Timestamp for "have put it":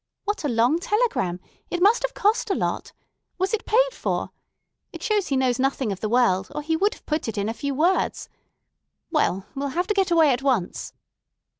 6.95-7.37